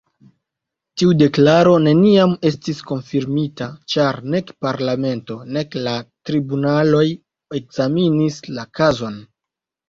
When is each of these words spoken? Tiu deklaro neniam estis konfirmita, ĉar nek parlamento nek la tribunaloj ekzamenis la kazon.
Tiu 0.99 1.09
deklaro 1.17 1.73
neniam 1.87 2.33
estis 2.49 2.79
konfirmita, 2.91 3.67
ĉar 3.95 4.19
nek 4.35 4.49
parlamento 4.67 5.37
nek 5.59 5.77
la 5.89 5.93
tribunaloj 6.31 7.03
ekzamenis 7.61 8.41
la 8.59 8.67
kazon. 8.81 9.23